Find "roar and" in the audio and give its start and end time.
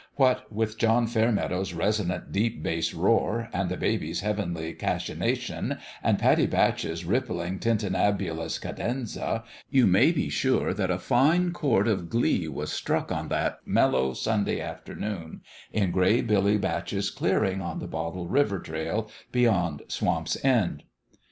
2.91-3.69